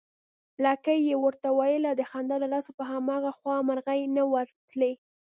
لکۍ 0.63 0.99
يې 1.09 1.15
ورته 1.25 1.49
ويله، 1.59 1.91
د 1.95 2.01
خندا 2.11 2.35
له 2.43 2.47
لاسه 2.53 2.71
په 2.79 2.83
هماغه 2.91 3.31
خوا 3.37 3.57
مرغۍ 3.67 4.01
نه 4.15 4.23
ورتلې 4.33 4.91